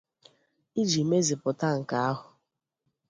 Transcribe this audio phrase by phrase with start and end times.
[0.81, 2.25] Iji mezupụta nke ahụ